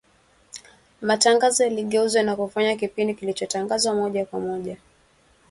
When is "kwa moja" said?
4.25-4.77